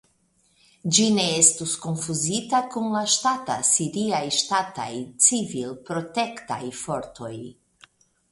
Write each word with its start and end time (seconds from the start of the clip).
Ĝi 0.97 1.03
ne 1.17 1.25
estu 1.41 1.65
konfuzita 1.81 2.61
kun 2.75 2.87
la 2.95 3.03
ŝtataj 3.15 3.57
siriaj 3.71 4.23
ŝtataj 4.39 4.89
civilprotektaj 5.27 6.61
fortoj. 6.81 7.33